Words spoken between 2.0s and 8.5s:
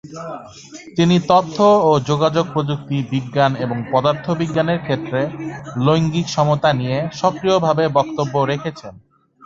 যোগাযোগ প্রযুক্তি, বিজ্ঞান, এবং পদার্থবিজ্ঞানের ক্ষেত্রে লৈঙ্গিক সমতা নিয়ে সক্রিয়ভাবে বক্তব্য